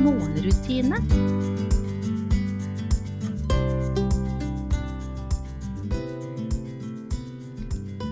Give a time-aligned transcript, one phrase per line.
[0.00, 0.96] morgenrutine.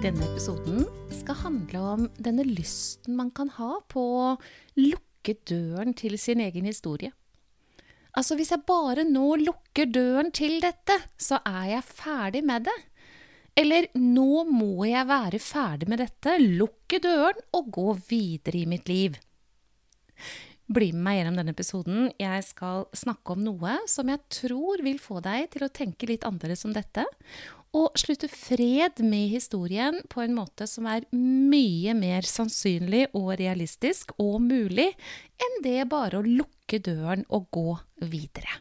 [0.03, 0.85] Denne episoden
[1.17, 4.29] skal handle om denne lysten man kan ha på å
[4.79, 7.13] lukke døren til sin egen historie.
[8.17, 12.77] Altså, hvis jeg bare nå lukker døren til dette, så er jeg ferdig med det.
[13.59, 18.91] Eller nå må jeg være ferdig med dette, lukke døren og gå videre i mitt
[18.91, 19.19] liv.
[20.69, 22.11] Bli med meg gjennom denne episoden.
[22.21, 26.27] Jeg skal snakke om noe som jeg tror vil få deg til å tenke litt
[26.29, 27.07] annerledes om dette,
[27.77, 34.13] og slutte fred med historien på en måte som er mye mer sannsynlig og realistisk
[34.21, 34.91] og mulig
[35.41, 37.69] enn det bare å lukke døren og gå
[38.05, 38.61] videre.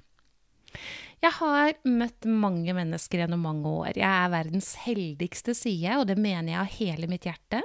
[1.24, 3.96] Jeg har møtt mange mennesker gjennom mange år.
[3.98, 7.64] Jeg er verdens heldigste side, og det mener jeg av hele mitt hjerte.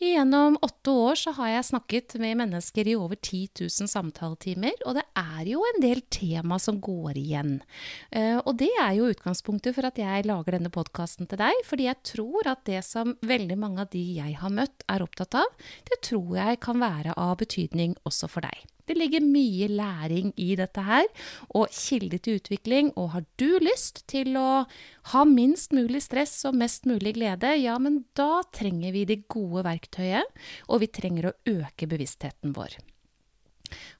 [0.00, 4.96] Gjennom åtte år så har jeg snakket med mennesker i over 10 000 samtaletimer, og
[4.96, 7.58] det er jo en del tema som går igjen.
[8.08, 11.90] Uh, og det er jo utgangspunktet for at jeg lager denne podkasten til deg, fordi
[11.90, 15.68] jeg tror at det som veldig mange av de jeg har møtt er opptatt av,
[15.92, 18.64] det tror jeg kan være av betydning også for deg.
[18.88, 21.08] Det ligger mye læring i dette her,
[21.54, 22.92] og kilde til utvikling.
[23.00, 24.64] Og har du lyst til å
[25.14, 29.64] ha minst mulig stress og mest mulig glede, ja, men da trenger vi det gode
[29.66, 32.78] verktøyet, og vi trenger å øke bevisstheten vår.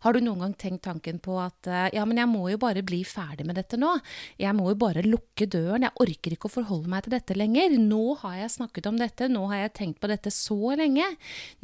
[0.05, 3.03] Har du noen gang tenkt tanken på at ja, men jeg må jo bare bli
[3.07, 3.93] ferdig med dette nå.
[4.41, 5.87] Jeg må jo bare lukke døren.
[5.87, 7.77] Jeg orker ikke å forholde meg til dette lenger.
[7.79, 11.07] Nå har jeg snakket om dette, nå har jeg tenkt på dette så lenge.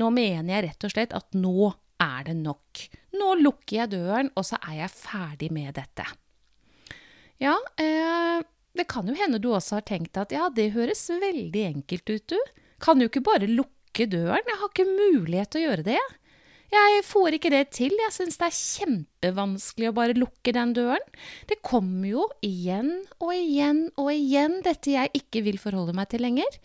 [0.00, 2.82] Nå mener jeg rett og slett at nå er det nok.
[3.16, 6.06] Nå lukker jeg døren, og så er jeg ferdig med dette.
[7.42, 8.44] Ja, eh,
[8.76, 12.34] det kan jo hende du også har tenkt at ja, det høres veldig enkelt ut,
[12.34, 12.38] du.
[12.82, 16.02] Kan jo ikke bare lukke døren, jeg har ikke mulighet til å gjøre det.
[16.72, 17.94] Jeg får ikke det til.
[18.00, 21.04] Jeg syns det er kjempevanskelig å bare lukke den døren.
[21.46, 22.90] Det kommer jo igjen
[23.20, 26.58] og igjen og igjen dette jeg ikke vil forholde meg til lenger.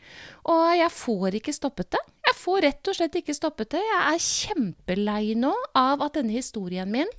[0.49, 2.01] Og jeg får ikke stoppet det.
[2.31, 3.83] Jeg får rett og slett ikke stoppet det.
[3.85, 7.09] Jeg er kjempelei nå av at denne historien min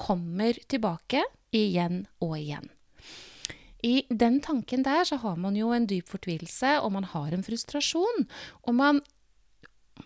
[0.00, 1.22] kommer tilbake
[1.54, 2.70] igjen og igjen.
[3.82, 7.42] I den tanken der så har man jo en dyp fortvilelse, og man har en
[7.42, 8.28] frustrasjon.
[8.62, 9.00] Og man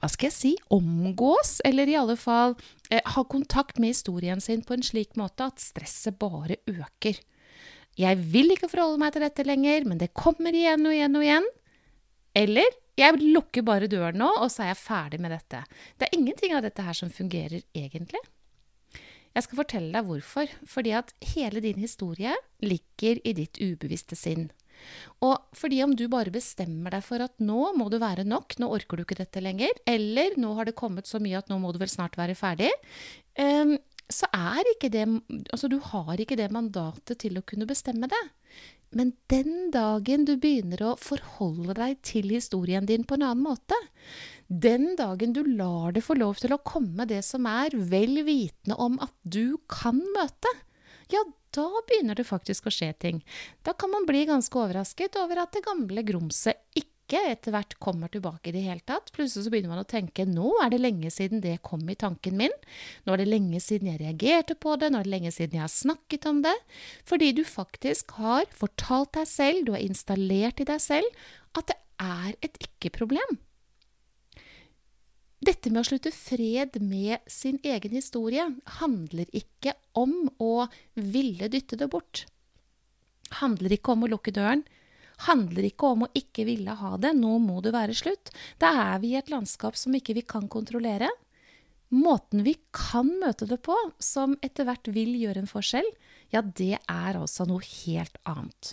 [0.00, 2.56] hva skal jeg si, omgås, eller i alle fall
[2.90, 7.20] eh, ha kontakt med historien sin på en slik måte at stresset bare øker.
[7.96, 11.24] Jeg vil ikke forholde meg til dette lenger, men det kommer igjen og igjen og
[11.24, 11.50] igjen.
[12.36, 15.62] Eller jeg lukker bare døren nå, og så er jeg ferdig med dette.
[15.96, 18.20] Det er ingenting av dette her som fungerer egentlig.
[19.36, 20.52] Jeg skal fortelle deg hvorfor.
[20.68, 22.32] Fordi at hele din historie
[22.64, 24.48] ligger i ditt ubevisste sinn.
[25.24, 28.70] Og fordi om du bare bestemmer deg for at nå må du være nok, nå
[28.76, 31.72] orker du ikke dette lenger, eller nå har det kommet så mye at nå må
[31.72, 32.72] du vel snart være ferdig,
[33.40, 33.76] um,
[34.06, 35.02] så er ikke det
[35.50, 38.22] Altså, du har ikke det mandatet til å kunne bestemme det.
[38.94, 43.76] Men den dagen du begynner å forholde deg til historien din på en annen måte,
[44.46, 48.78] den dagen du lar det få lov til å komme det som er, vel vitende
[48.78, 50.52] om at du kan møte,
[51.12, 51.22] ja,
[51.54, 53.22] da begynner det faktisk å skje ting.
[53.64, 58.10] Da kan man bli ganske overrasket over at det gamle grumset ikke etter hvert kommer
[58.10, 59.12] tilbake i det hele tatt.
[59.14, 62.36] Plutselig så begynner man å tenke nå er det lenge siden det kom i tanken
[62.40, 62.54] min.
[63.06, 65.64] Nå er det lenge siden jeg reagerte på det, nå er det lenge siden jeg
[65.64, 66.56] har snakket om det.
[67.06, 71.78] Fordi du faktisk har fortalt deg selv, du har installert i deg selv, at det
[72.02, 73.38] er et ikke-problem.
[75.46, 78.48] Dette med å slutte fred med sin egen historie
[78.80, 80.66] handler ikke om å
[80.98, 82.24] ville dytte det bort.
[83.38, 84.64] Handler ikke om å lukke døren.
[85.28, 87.12] Handler ikke om å ikke ville ha det.
[87.14, 88.32] Nå må det være slutt.
[88.58, 91.12] Da er vi i et landskap som ikke vi kan kontrollere.
[91.94, 95.86] Måten vi kan møte det på, som etter hvert vil gjøre en forskjell,
[96.34, 98.72] ja, det er altså noe helt annet.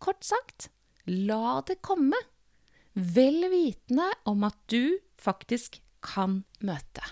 [0.00, 0.70] Kort sagt,
[1.04, 2.16] la det komme.
[2.96, 7.04] Vel vitende om at du faktisk kan møte.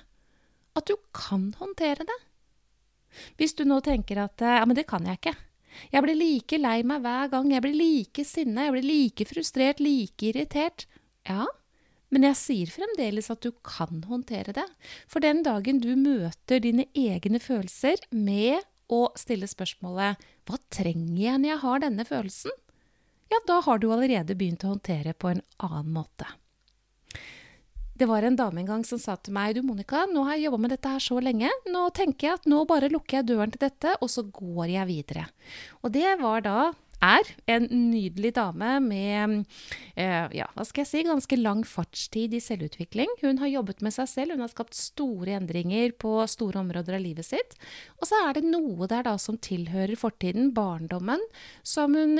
[0.76, 2.18] At du kan håndtere det.
[3.40, 5.36] Hvis du nå tenker at ja, men det kan jeg ikke.
[5.92, 9.80] Jeg blir like lei meg hver gang, jeg blir like sinna, jeg blir like frustrert,
[9.82, 10.86] like irritert.
[11.28, 11.46] Ja,
[12.12, 14.66] men jeg sier fremdeles at du kan håndtere det.
[15.10, 18.62] For den dagen du møter dine egne følelser med
[18.92, 22.54] å stille spørsmålet hva trenger jeg når jeg har denne følelsen?
[23.32, 26.28] Ja, da har du allerede begynt å håndtere på en annen måte.
[27.96, 30.50] Det var en dame en gang som sa til meg du Monica, nå har jeg
[30.50, 31.48] jobba med dette her så lenge.
[31.72, 34.90] Nå tenker jeg at nå bare lukker jeg døren til dette, og så går jeg
[34.90, 35.22] videre.
[35.80, 36.58] Og det var da
[37.04, 39.32] er en nydelig dame med
[39.96, 43.16] eh, ja, hva skal jeg si, ganske lang fartstid i selvutvikling.
[43.22, 47.04] Hun har jobbet med seg selv, hun har skapt store endringer på store områder av
[47.04, 47.56] livet sitt.
[48.00, 51.24] Og så er det noe der da som tilhører fortiden, barndommen,
[51.64, 52.18] som hun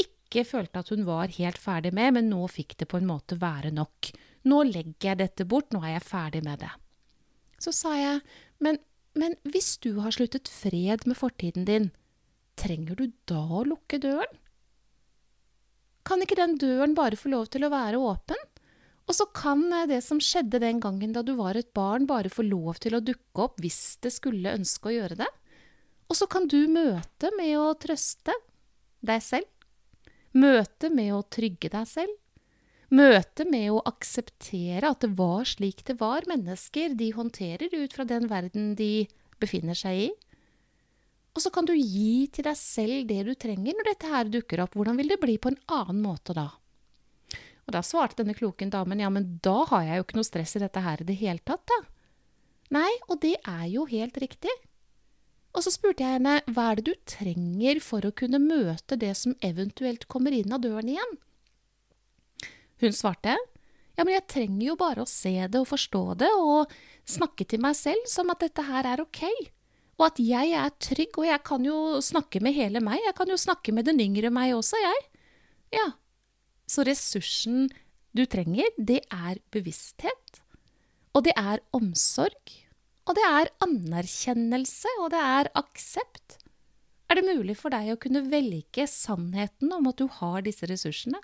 [0.00, 3.40] ikke følte at hun var helt ferdig med, men nå fikk det på en måte
[3.40, 4.12] være nok.
[4.48, 6.70] Nå legger jeg dette bort, nå er jeg ferdig med det.
[7.60, 8.20] Så sa jeg,
[8.64, 8.78] men,
[9.18, 11.90] men hvis du har sluttet fred med fortiden din,
[12.60, 14.38] trenger du da å lukke døren?
[16.08, 18.40] Kan ikke den døren bare få lov til å være åpen?
[19.10, 22.32] Og så kan eh, det som skjedde den gangen da du var et barn, bare
[22.32, 25.30] få lov til å dukke opp hvis det skulle ønske å gjøre det.
[26.10, 28.34] Og så kan du møte med å trøste
[29.06, 29.46] deg selv.
[30.38, 32.16] Møte med å trygge deg selv.
[32.90, 36.26] Møtet med å akseptere at det var slik det var.
[36.26, 39.06] Mennesker de håndterer ut fra den verden de
[39.42, 40.08] befinner seg i.
[41.30, 44.64] Og så kan du gi til deg selv det du trenger når dette her dukker
[44.64, 44.74] opp.
[44.74, 46.48] Hvordan vil det bli på en annen måte da?
[47.68, 50.56] Og da svarte denne kloke damen ja, men da har jeg jo ikke noe stress
[50.58, 51.78] i dette her i det hele tatt, da.
[52.74, 54.50] Nei, og det er jo helt riktig.
[55.54, 59.14] Og så spurte jeg henne hva er det du trenger for å kunne møte det
[59.18, 61.18] som eventuelt kommer inn av døren igjen?
[62.80, 63.36] Hun svarte,
[63.98, 66.70] ja, men jeg trenger jo bare å se det og forstå det og
[67.08, 69.24] snakke til meg selv som at dette her er ok,
[70.00, 73.28] og at jeg er trygg, og jeg kan jo snakke med hele meg, jeg kan
[73.28, 75.02] jo snakke med den yngre meg også, jeg.
[75.76, 75.90] Ja,
[76.70, 77.68] så ressursen
[78.16, 80.40] du trenger, det er bevissthet,
[81.12, 82.54] og det er omsorg,
[83.04, 86.38] og det er anerkjennelse, og det er aksept.
[87.10, 91.20] Er det mulig for deg å kunne velge sannheten om at du har disse ressursene?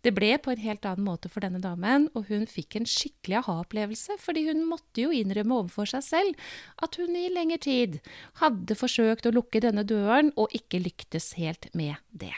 [0.00, 3.40] Det ble på en helt annen måte for denne damen, og hun fikk en skikkelig
[3.42, 6.46] aha-opplevelse, fordi hun måtte jo innrømme overfor seg selv
[6.80, 7.98] at hun i lengre tid
[8.40, 12.32] hadde forsøkt å lukke denne døren og ikke lyktes helt med det.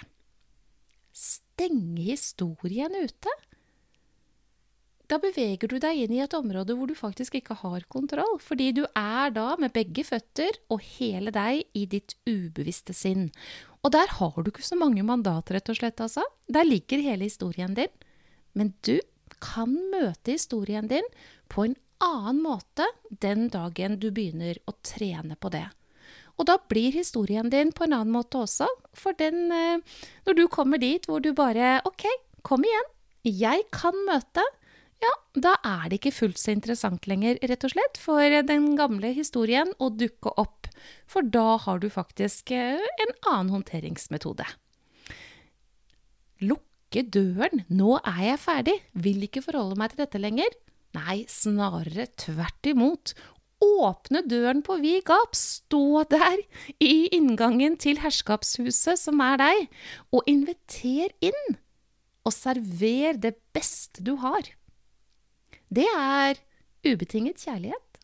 [1.14, 3.38] Stenge historien ute?
[5.12, 8.70] Da beveger du deg inn i et område hvor du faktisk ikke har kontroll, fordi
[8.78, 13.26] du er da med begge føtter og hele deg i ditt ubevisste sinn.
[13.84, 16.24] Og der har du ikke så mange mandater, rett og slett, altså.
[16.48, 17.92] Der ligger hele historien din.
[18.56, 19.02] Men du
[19.42, 21.04] kan møte historien din
[21.52, 25.66] på en annen måte den dagen du begynner å trene på det.
[26.40, 29.84] Og da blir historien din på en annen måte også, for den eh,
[30.24, 32.08] Når du kommer dit hvor du bare OK,
[32.40, 32.90] kom igjen.
[33.28, 34.42] Jeg kan møte
[35.02, 39.12] ja, da er det ikke fullt så interessant lenger, rett og slett, for den gamle
[39.16, 40.68] historien å dukke opp.
[41.10, 44.46] For da har du faktisk eh, en annen håndteringsmetode.
[46.42, 50.54] Lukke døren, nå er jeg ferdig, vil ikke forholde meg til dette lenger.
[50.96, 53.14] Nei, snarere tvert imot.
[53.62, 56.42] Åpne døren på vid gap, stå der
[56.82, 59.68] i inngangen til herskapshuset som er deg,
[60.10, 61.54] og inviter inn.
[62.26, 64.50] Og server det beste du har.
[65.72, 66.36] Det er
[66.84, 68.00] ubetinget kjærlighet.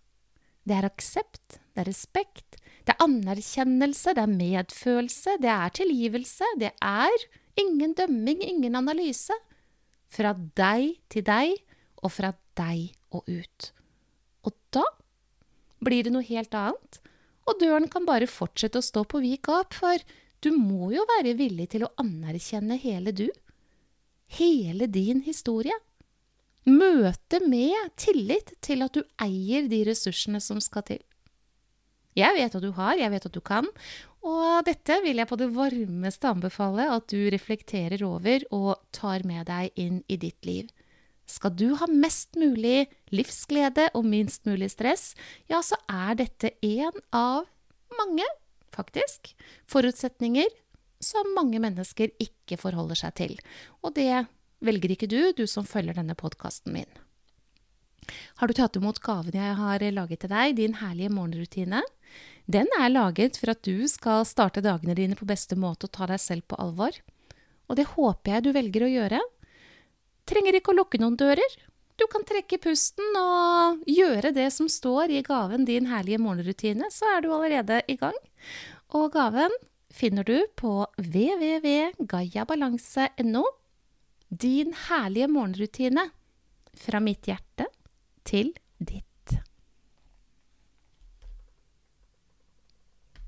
[0.65, 2.56] Det er aksept, det er respekt,
[2.87, 7.25] det er anerkjennelse, det er medfølelse, det er tilgivelse, det er
[7.61, 9.37] ingen dømming, ingen analyse.
[10.09, 11.59] Fra deg til deg,
[12.00, 13.69] og fra deg og ut.
[14.47, 14.85] Og da
[15.85, 17.00] blir det noe helt annet,
[17.49, 20.00] og døren kan bare fortsette å stå på vid gap, for
[20.45, 23.26] du må jo være villig til å anerkjenne hele du.
[24.38, 25.75] Hele din historie.
[26.67, 31.05] Møte med tillit til at du eier de ressursene som skal til.
[32.19, 33.69] Jeg vet at du har, jeg vet at du kan,
[34.27, 39.47] og dette vil jeg på det varmeste anbefale at du reflekterer over og tar med
[39.47, 40.67] deg inn i ditt liv.
[41.29, 45.12] Skal du ha mest mulig livsglede og minst mulig stress,
[45.47, 47.45] ja, så er dette en av
[48.00, 48.25] mange,
[48.75, 49.35] faktisk,
[49.69, 50.49] forutsetninger
[51.05, 53.37] som mange mennesker ikke forholder seg til.
[53.85, 54.25] Og det
[54.65, 56.91] velger ikke du, du som følger denne podkasten min.
[58.41, 61.83] Har du tatt imot gaven jeg har laget til deg, din herlige morgenrutine?
[62.49, 66.07] Den er laget for at du skal starte dagene dine på beste måte og ta
[66.09, 66.93] deg selv på alvor.
[67.69, 69.21] Og det håper jeg du velger å gjøre.
[70.29, 71.53] Trenger ikke å lukke noen dører.
[71.99, 77.05] Du kan trekke pusten og gjøre det som står i gaven Din herlige morgenrutine, så
[77.17, 78.17] er du allerede i gang.
[78.95, 79.50] Og gaven
[79.93, 83.45] finner du på www.gayabalanse.no
[84.28, 86.11] din herlige morgenrutine
[86.75, 87.68] fra mitt hjerte
[88.28, 88.52] til